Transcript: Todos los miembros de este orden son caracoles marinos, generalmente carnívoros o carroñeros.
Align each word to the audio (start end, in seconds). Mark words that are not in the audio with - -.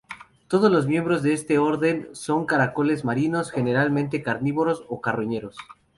Todos 0.47 0.71
los 0.71 0.87
miembros 0.87 1.21
de 1.21 1.33
este 1.33 1.59
orden 1.59 2.09
son 2.13 2.47
caracoles 2.47 3.05
marinos, 3.05 3.51
generalmente 3.51 4.23
carnívoros 4.23 4.83
o 4.89 4.99
carroñeros. 4.99 5.55